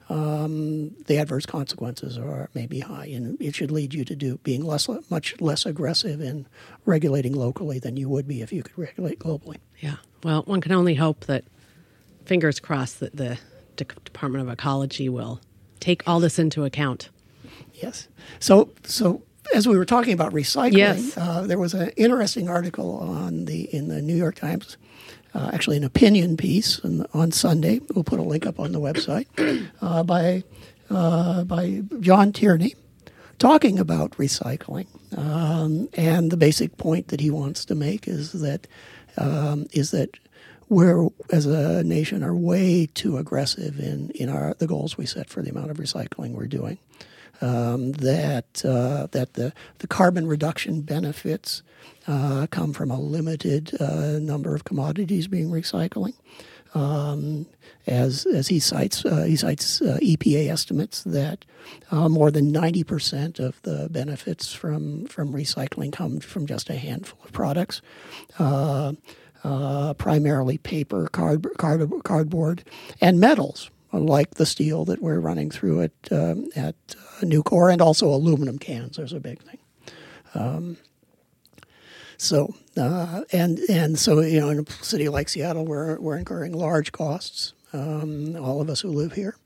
um, 0.09 0.91
the 1.07 1.17
adverse 1.17 1.47
consequences 1.47 2.19
are 2.19 2.51
maybe 2.55 2.81
high, 2.81 3.07
and 3.07 3.41
it 3.41 3.55
should 3.55 3.71
lead 3.71 3.95
you 3.95 4.05
to 4.05 4.15
do 4.15 4.39
being 4.43 4.65
less, 4.65 4.89
much 5.09 5.41
less 5.41 5.65
aggressive 5.65 6.21
in 6.21 6.47
regulating 6.85 7.35
locally 7.35 7.79
than 7.79 7.97
you 7.97 8.09
would 8.09 8.29
be 8.29 8.43
if 8.43 8.53
you 8.53 8.63
could 8.63 8.77
regulate 8.79 9.19
globally. 9.19 9.59
Yeah. 9.81 9.97
Well, 10.23 10.43
one 10.43 10.61
can 10.61 10.73
only 10.73 10.95
hope 10.95 11.21
that, 11.27 11.45
fingers 12.27 12.61
crossed, 12.61 13.01
that 13.01 13.17
the 13.17 13.39
Department 13.77 14.47
of 14.47 14.53
Ecology 14.53 15.09
will 15.09 15.41
take 15.81 16.07
all 16.07 16.21
this 16.21 16.39
into 16.39 16.65
account. 16.65 17.09
Yes. 17.75 18.09
So, 18.39 18.71
so 18.85 19.23
as 19.55 19.67
we 19.69 19.77
were 19.77 19.85
talking 19.85 20.13
about 20.13 20.33
recycling, 20.33 20.77
yes. 20.77 21.17
uh, 21.17 21.43
there 21.43 21.59
was 21.59 21.75
an 21.75 21.91
interesting 21.97 22.49
article 22.49 22.97
on 22.97 23.47
the 23.47 23.63
in 23.75 23.89
the 23.89 24.01
New 24.01 24.15
York 24.15 24.37
Times 24.37 24.77
uh, 25.35 25.51
actually 25.53 25.77
an 25.77 25.85
opinion 25.85 26.37
piece 26.37 26.81
on, 27.13 27.33
Sunday. 27.33 27.81
We'll 27.95 28.05
put 28.05 28.21
a 28.21 28.23
link 28.23 28.47
up 28.47 28.61
on 28.61 28.73
the 28.73 28.81
website 28.81 29.27
uh, 29.83 30.03
by 30.03 30.45
uh, 30.91 31.45
by 31.45 31.83
John 32.01 32.33
Tierney 32.33 32.75
talking 33.39 33.79
about 33.79 34.13
recycling. 34.13 34.87
Um, 35.17 35.89
and 35.95 36.31
the 36.31 36.37
basic 36.37 36.77
point 36.77 37.09
that 37.09 37.21
he 37.21 37.31
wants 37.31 37.65
to 37.67 37.75
make 37.75 38.07
is 38.07 38.33
that 38.33 38.67
um, 39.17 39.67
is 39.73 39.91
that 39.91 40.19
we're 40.69 41.09
as 41.31 41.47
a 41.47 41.85
nation 41.85 42.23
are 42.23 42.35
way 42.35 42.87
too 42.95 43.17
aggressive 43.17 43.79
in 43.79 44.11
in 44.11 44.29
our 44.29 44.55
the 44.55 44.67
goals 44.67 44.97
we 44.97 45.07
set 45.07 45.29
for 45.29 45.43
the 45.43 45.51
amount 45.51 45.71
of 45.71 45.79
recycling 45.79 46.33
we're 46.33 46.47
doing. 46.47 46.79
Um, 47.41 47.93
that 47.93 48.65
uh, 48.65 49.09
that 49.11 49.35
the 49.35 49.53
the 49.79 49.87
carbon 49.87 50.27
reduction 50.27 50.83
benefits 50.83 51.63
uh, 52.07 52.47
come 52.51 52.73
from 52.73 52.91
a 52.91 53.01
limited 53.01 53.73
uh, 53.81 54.19
number 54.21 54.55
of 54.55 54.65
commodities 54.65 55.27
being 55.27 55.51
recycling. 55.51 56.15
Um, 56.75 57.47
as 57.87 58.27
as 58.27 58.49
he 58.49 58.59
cites, 58.59 59.05
uh, 59.05 59.25
he 59.25 59.37
cites 59.37 59.81
uh, 59.81 59.99
EPA 60.03 60.49
estimates 60.51 61.03
that 61.05 61.45
uh, 61.91 62.09
more 62.09 62.31
than 62.31 62.51
ninety 62.51 62.83
percent 62.85 63.39
of 63.39 63.61
the 63.63 63.89
benefits 63.91 64.53
from 64.53 65.07
from 65.07 65.33
recycling 65.33 65.93
come 65.93 66.21
from 66.21 66.47
just 66.47 66.71
a 66.71 66.77
handful 66.77 67.19
of 67.25 67.33
products. 67.33 67.83
Uh, 68.39 68.93
uh, 69.45 69.93
primarily 69.95 70.57
paper, 70.57 71.07
card, 71.09 71.47
card, 71.59 71.87
cardboard, 72.03 72.65
and 73.01 73.21
metals, 73.21 73.71
like 73.99 74.35
the 74.35 74.47
steel 74.47 74.85
that 74.87 75.03
we're 75.03 75.21
running 75.21 75.51
through 75.51 75.83
at 75.83 75.93
um, 76.11 76.49
at 76.57 76.75
uh, 76.91 77.25
Nucor, 77.25 77.73
and 77.73 77.81
also 77.81 78.09
aluminum 78.09 78.59
cans. 78.59 78.97
There's 78.97 79.13
a 79.13 79.21
big 79.21 79.43
thing. 79.43 79.59
Um, 80.35 80.77
so 82.17 82.55
uh, 82.77 83.23
and 83.33 83.59
and 83.69 83.99
so 83.99 84.21
you 84.21 84.41
know, 84.41 84.51
in 84.51 84.61
a 84.61 84.71
city 84.85 85.09
like 85.09 85.29
Seattle, 85.29 85.65
we're 85.65 85.99
we're 86.01 86.17
incurring 86.17 86.53
large 86.53 86.93
costs. 86.93 87.55
Um, 87.73 88.37
all 88.37 88.61
of 88.61 88.71
us 88.71 88.81
who 88.81 88.89
live 88.89 89.13
here, 89.13 89.37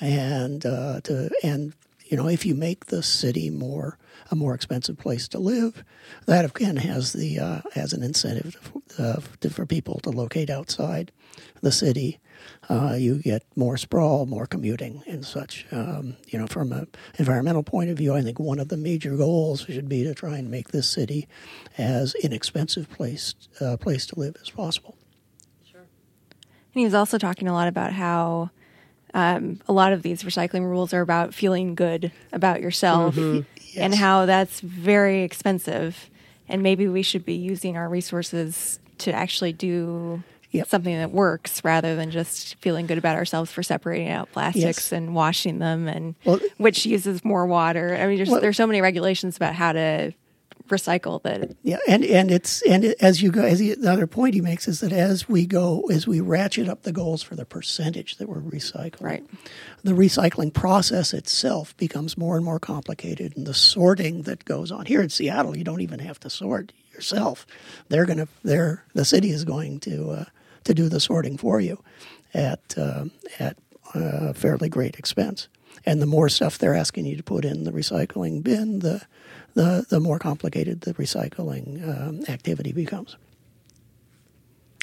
and 0.00 0.64
uh, 0.66 1.00
to 1.02 1.30
and 1.42 1.72
you 2.04 2.16
know, 2.16 2.28
if 2.28 2.44
you 2.44 2.54
make 2.54 2.86
the 2.86 3.02
city 3.02 3.50
more 3.50 3.96
a 4.30 4.36
more 4.36 4.54
expensive 4.54 4.98
place 4.98 5.28
to 5.28 5.38
live, 5.38 5.84
that 6.26 6.44
again 6.44 6.76
has 6.76 7.12
the 7.12 7.38
uh, 7.38 7.60
has 7.74 7.92
an 7.92 8.02
incentive 8.02 8.72
uh, 8.98 9.20
for 9.50 9.66
people 9.66 10.00
to 10.00 10.10
locate 10.10 10.50
outside 10.50 11.12
the 11.62 11.72
city. 11.72 12.18
Uh, 12.68 12.94
you 12.98 13.16
get 13.16 13.44
more 13.56 13.76
sprawl, 13.76 14.26
more 14.26 14.46
commuting, 14.46 15.02
and 15.06 15.24
such. 15.24 15.66
Um, 15.72 16.16
you 16.28 16.38
know, 16.38 16.46
from 16.46 16.72
an 16.72 16.86
environmental 17.18 17.62
point 17.62 17.90
of 17.90 17.98
view, 17.98 18.14
I 18.14 18.22
think 18.22 18.38
one 18.38 18.58
of 18.58 18.68
the 18.68 18.76
major 18.76 19.16
goals 19.16 19.62
should 19.62 19.88
be 19.88 20.04
to 20.04 20.14
try 20.14 20.36
and 20.36 20.50
make 20.50 20.68
this 20.68 20.88
city 20.88 21.26
as 21.78 22.14
inexpensive 22.16 22.88
place 22.90 23.34
uh, 23.60 23.76
place 23.76 24.06
to 24.06 24.18
live 24.18 24.36
as 24.40 24.50
possible. 24.50 24.96
Sure. 25.70 25.80
And 25.80 26.80
he 26.80 26.84
was 26.84 26.94
also 26.94 27.18
talking 27.18 27.48
a 27.48 27.52
lot 27.52 27.68
about 27.68 27.92
how 27.92 28.50
um, 29.14 29.60
a 29.68 29.72
lot 29.72 29.92
of 29.92 30.02
these 30.02 30.22
recycling 30.22 30.62
rules 30.62 30.94
are 30.94 31.00
about 31.00 31.34
feeling 31.34 31.74
good 31.74 32.12
about 32.32 32.60
yourself 32.60 33.16
mm-hmm. 33.16 33.40
yes. 33.56 33.76
and 33.76 33.94
how 33.94 34.26
that's 34.26 34.60
very 34.60 35.22
expensive. 35.22 36.10
And 36.48 36.62
maybe 36.62 36.88
we 36.88 37.02
should 37.02 37.24
be 37.24 37.34
using 37.34 37.76
our 37.76 37.88
resources 37.88 38.78
to 38.98 39.12
actually 39.12 39.52
do 39.52 40.22
yep. 40.50 40.68
something 40.68 40.96
that 40.96 41.10
works 41.10 41.64
rather 41.64 41.96
than 41.96 42.10
just 42.10 42.56
feeling 42.56 42.86
good 42.86 42.98
about 42.98 43.16
ourselves 43.16 43.52
for 43.52 43.62
separating 43.62 44.08
out 44.08 44.30
plastics 44.32 44.64
yes. 44.64 44.92
and 44.92 45.14
washing 45.14 45.58
them 45.58 45.88
and 45.88 46.14
well, 46.24 46.40
which 46.58 46.86
uses 46.86 47.24
more 47.24 47.46
water. 47.46 47.96
I 47.96 48.06
mean, 48.06 48.24
well, 48.30 48.40
there's 48.40 48.56
so 48.56 48.66
many 48.66 48.80
regulations 48.80 49.36
about 49.36 49.54
how 49.54 49.72
to 49.72 50.12
recycle 50.70 51.22
that. 51.22 51.56
Yeah, 51.62 51.78
and 51.86 52.04
and 52.04 52.30
it's 52.30 52.62
and 52.62 52.84
as 53.00 53.20
you 53.20 53.30
go, 53.30 53.42
as 53.42 53.58
the, 53.58 53.74
the, 53.74 53.90
other 53.90 54.06
point 54.06 54.34
he 54.34 54.40
makes 54.40 54.66
is 54.68 54.80
that 54.80 54.92
as 54.92 55.28
we 55.28 55.46
go, 55.46 55.82
as 55.90 56.06
we 56.06 56.20
ratchet 56.20 56.68
up 56.68 56.82
the 56.82 56.92
goals 56.92 57.22
for 57.22 57.34
the 57.34 57.44
percentage 57.44 58.16
that 58.16 58.28
we're 58.28 58.40
recycling, 58.40 59.02
right. 59.02 59.26
the 59.82 59.92
recycling 59.92 60.52
process 60.52 61.12
itself 61.12 61.76
becomes 61.76 62.16
more 62.16 62.36
and 62.36 62.44
more 62.44 62.60
complicated, 62.60 63.36
and 63.36 63.46
the 63.46 63.54
sorting 63.54 64.22
that 64.22 64.44
goes 64.44 64.70
on 64.72 64.86
here 64.86 65.02
in 65.02 65.10
Seattle, 65.10 65.56
you 65.56 65.64
don't 65.64 65.82
even 65.82 65.98
have 65.98 66.20
to 66.20 66.30
sort 66.30 66.72
yourself. 66.92 67.46
They're 67.88 68.06
gonna, 68.06 68.28
they're 68.42 68.84
the 68.94 69.04
city 69.04 69.30
is 69.30 69.44
going 69.44 69.80
to 69.80 70.10
uh, 70.10 70.24
to 70.70 70.74
do 70.82 70.88
the 70.88 71.00
sorting 71.00 71.36
for 71.36 71.60
you 71.60 71.82
at 72.32 72.78
uh, 72.78 73.06
at 73.38 73.56
uh, 73.94 74.32
fairly 74.32 74.68
great 74.68 74.96
expense. 74.96 75.48
And 75.84 76.00
the 76.00 76.06
more 76.06 76.28
stuff 76.28 76.58
they're 76.58 76.74
asking 76.74 77.06
you 77.06 77.16
to 77.16 77.22
put 77.22 77.44
in 77.44 77.64
the 77.64 77.72
recycling 77.72 78.42
bin, 78.42 78.78
the 78.80 79.02
the, 79.54 79.84
the 79.88 79.98
more 79.98 80.20
complicated 80.20 80.82
the 80.82 80.94
recycling 80.94 81.82
um, 81.82 82.22
activity 82.28 82.72
becomes. 82.72 83.16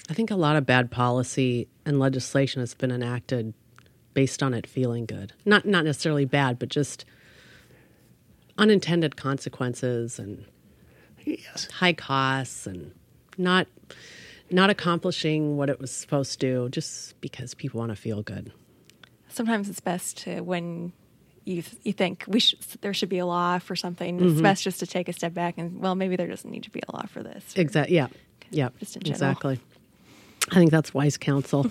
I 0.09 0.13
think 0.13 0.29
a 0.29 0.35
lot 0.35 0.57
of 0.57 0.65
bad 0.65 0.91
policy 0.91 1.69
and 1.85 1.99
legislation 1.99 2.59
has 2.59 2.73
been 2.73 2.91
enacted 2.91 3.53
based 4.13 4.43
on 4.43 4.53
it 4.53 4.67
feeling 4.67 5.05
good. 5.05 5.31
Not 5.45 5.65
not 5.65 5.85
necessarily 5.85 6.25
bad, 6.25 6.59
but 6.59 6.67
just 6.67 7.05
unintended 8.57 9.15
consequences 9.15 10.19
and 10.19 10.43
yes. 11.23 11.69
high 11.71 11.93
costs 11.93 12.67
and 12.67 12.91
not 13.38 13.67
not 14.49 14.69
accomplishing 14.69 15.57
what 15.57 15.69
it 15.69 15.79
was 15.79 15.91
supposed 15.91 16.33
to 16.33 16.39
do 16.39 16.69
just 16.69 17.19
because 17.21 17.53
people 17.53 17.79
want 17.79 17.91
to 17.91 17.95
feel 17.95 18.21
good. 18.21 18.51
Sometimes 19.29 19.69
it's 19.69 19.79
best 19.79 20.17
to 20.19 20.41
when 20.41 20.93
you 21.45 21.63
you 21.83 21.93
think 21.93 22.25
we 22.27 22.39
should, 22.39 22.60
there 22.81 22.93
should 22.93 23.10
be 23.10 23.19
a 23.19 23.25
law 23.25 23.60
for 23.60 23.75
something. 23.75 24.19
Mm-hmm. 24.19 24.29
It's 24.29 24.41
best 24.41 24.63
just 24.63 24.79
to 24.79 24.88
take 24.88 25.07
a 25.10 25.13
step 25.13 25.33
back 25.33 25.55
and 25.57 25.79
well, 25.79 25.95
maybe 25.95 26.15
there 26.15 26.27
doesn't 26.27 26.49
need 26.49 26.63
to 26.63 26.69
be 26.69 26.81
a 26.88 26.95
law 26.95 27.05
for 27.07 27.23
this. 27.23 27.53
Exactly. 27.55 27.95
Yeah. 27.95 28.07
Yeah. 28.49 28.69
Just 28.79 28.95
in 28.95 29.03
general. 29.03 29.15
Exactly. 29.15 29.60
I 30.51 30.55
think 30.55 30.71
that's 30.71 30.93
wise 30.93 31.17
counsel. 31.17 31.67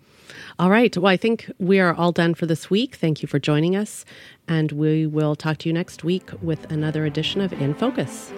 all 0.58 0.70
right. 0.70 0.94
Well, 0.96 1.12
I 1.12 1.16
think 1.16 1.50
we 1.58 1.80
are 1.80 1.94
all 1.94 2.12
done 2.12 2.34
for 2.34 2.46
this 2.46 2.68
week. 2.68 2.96
Thank 2.96 3.22
you 3.22 3.28
for 3.28 3.38
joining 3.38 3.76
us, 3.76 4.04
and 4.46 4.72
we 4.72 5.06
will 5.06 5.34
talk 5.34 5.58
to 5.58 5.68
you 5.68 5.72
next 5.72 6.04
week 6.04 6.30
with 6.42 6.70
another 6.70 7.06
edition 7.06 7.40
of 7.40 7.52
In 7.54 7.74
Focus. 7.74 8.32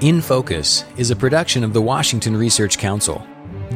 In 0.00 0.20
Focus 0.22 0.86
is 0.96 1.10
a 1.10 1.16
production 1.16 1.62
of 1.62 1.74
the 1.74 1.82
Washington 1.82 2.34
Research 2.34 2.78
Council 2.78 3.22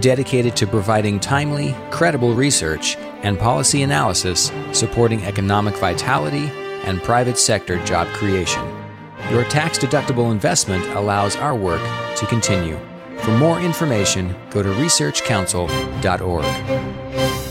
dedicated 0.00 0.56
to 0.56 0.66
providing 0.66 1.20
timely, 1.20 1.76
credible 1.90 2.32
research 2.32 2.96
and 3.22 3.38
policy 3.38 3.82
analysis 3.82 4.50
supporting 4.72 5.22
economic 5.24 5.76
vitality 5.76 6.50
and 6.84 7.02
private 7.02 7.36
sector 7.36 7.76
job 7.84 8.08
creation. 8.14 8.62
Your 9.30 9.44
tax 9.44 9.76
deductible 9.76 10.32
investment 10.32 10.86
allows 10.96 11.36
our 11.36 11.54
work 11.54 11.82
to 12.16 12.24
continue. 12.24 12.78
For 13.18 13.32
more 13.32 13.60
information, 13.60 14.34
go 14.48 14.62
to 14.62 14.70
researchcouncil.org. 14.70 17.43